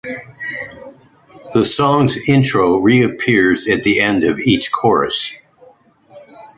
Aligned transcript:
The 1.53 1.63
song's 1.63 2.27
intro 2.27 2.77
reappears 2.77 3.69
at 3.69 3.83
the 3.83 3.99
end 3.99 4.23
of 4.23 4.39
each 4.39 4.71
chorus. 4.71 5.35